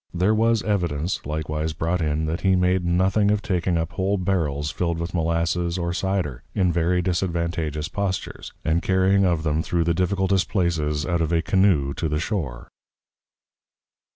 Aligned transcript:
There 0.15 0.33
was 0.33 0.63
Evidence 0.63 1.23
likewise 1.27 1.73
brought 1.73 2.01
in, 2.01 2.25
that 2.25 2.41
he 2.41 2.55
made 2.55 2.83
nothing 2.83 3.29
of 3.29 3.43
taking 3.43 3.77
up 3.77 3.91
whole 3.91 4.17
Barrels 4.17 4.71
fill'd 4.71 4.97
with 4.97 5.13
Malasses 5.13 5.77
or 5.77 5.93
Cider, 5.93 6.41
in 6.55 6.73
very 6.73 7.03
disadvantageous 7.03 7.87
Postures, 7.87 8.51
and 8.65 8.81
Carrying 8.81 9.25
of 9.25 9.43
them 9.43 9.61
through 9.61 9.83
the 9.83 9.93
difficultest 9.93 10.49
Places 10.49 11.05
out 11.05 11.21
of 11.21 11.31
a 11.31 11.43
Canoo 11.43 11.93
to 11.93 12.09
the 12.09 12.19
Shore. 12.19 12.67